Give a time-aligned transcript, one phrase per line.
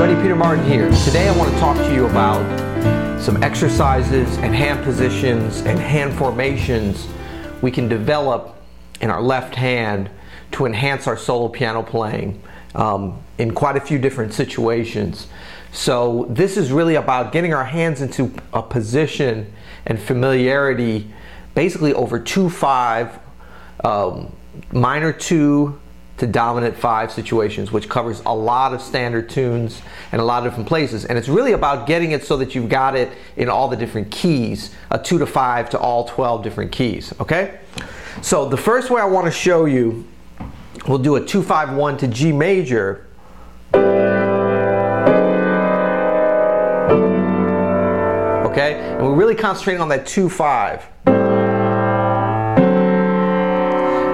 [0.00, 0.90] everybody, Peter Martin here.
[1.04, 2.40] Today I want to talk to you about
[3.20, 7.06] some exercises and hand positions and hand formations
[7.60, 8.56] we can develop
[9.02, 10.08] in our left hand
[10.52, 12.42] to enhance our solo piano playing
[12.74, 15.26] um, in quite a few different situations.
[15.70, 19.52] So, this is really about getting our hands into a position
[19.84, 21.12] and familiarity
[21.54, 23.18] basically over 2 5,
[23.84, 24.34] um,
[24.72, 25.78] minor 2,
[26.20, 30.52] to dominant five situations, which covers a lot of standard tunes and a lot of
[30.52, 31.06] different places.
[31.06, 34.10] And it's really about getting it so that you've got it in all the different
[34.10, 37.58] keys, a two to five to all 12 different keys, okay?
[38.22, 40.06] So the first way I want to show you,
[40.86, 43.06] we'll do a two, five, one to G major.
[48.44, 50.84] Okay, and we're really concentrating on that two, five.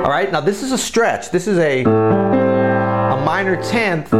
[0.06, 1.32] All right, now this is a stretch.
[1.32, 4.10] This is a, a minor tenth.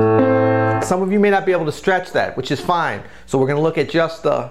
[0.84, 3.04] Some of you may not be able to stretch that, which is fine.
[3.26, 4.50] So we're going to look at just the,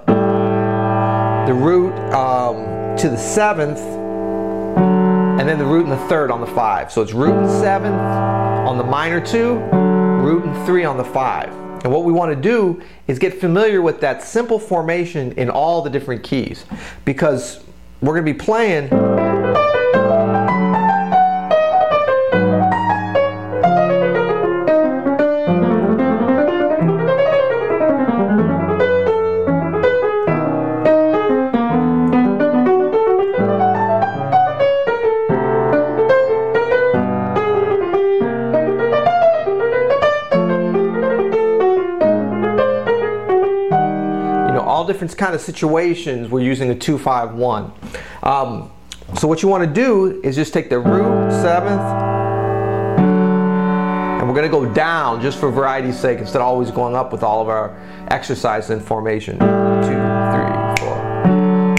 [1.46, 6.48] the root um, to the seventh, and then the root and the third on the
[6.48, 6.90] five.
[6.90, 11.50] So it's root and seventh on the minor two, root and three on the five.
[11.84, 15.81] And what we want to do is get familiar with that simple formation in all
[15.81, 16.64] the different keys
[17.04, 17.62] because
[18.00, 19.25] we're going to be playing.
[44.76, 47.72] All different kind of situations we're using a 251.
[48.23, 48.70] Um,
[49.18, 51.80] so what you want to do is just take the root seventh
[54.20, 57.14] and we're going to go down just for variety's sake instead of always going up
[57.14, 59.40] with all of our exercises and formation.
[59.40, 59.46] Two,
[60.36, 60.97] three, four.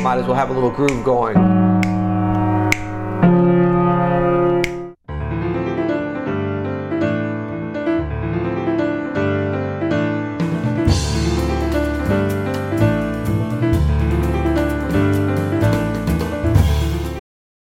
[0.03, 1.66] Might as well have a little groove going.